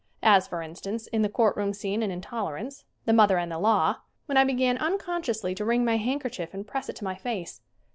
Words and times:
As 0.23 0.47
for 0.47 0.63
instance, 0.63 1.05
in 1.05 1.21
the 1.21 1.29
court 1.29 1.55
room 1.55 1.73
scene 1.73 2.01
in 2.01 2.09
"Intoler 2.09 2.59
ance" 2.59 2.85
("The 3.05 3.13
Mother 3.13 3.37
and 3.37 3.51
the 3.51 3.59
Law") 3.59 3.97
when 4.25 4.35
I 4.35 4.43
began 4.43 4.79
unconsciously 4.79 5.53
to 5.53 5.63
wring 5.63 5.85
my 5.85 5.97
handkerchief 5.97 6.55
and 6.55 6.65
press 6.65 6.89
it 6.89 6.95
to 6.95 7.03
my 7.03 7.13
face. 7.13 7.61